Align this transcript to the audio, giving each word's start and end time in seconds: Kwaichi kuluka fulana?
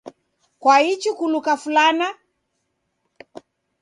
Kwaichi 0.61 1.09
kuluka 1.17 1.53
fulana? 1.61 2.07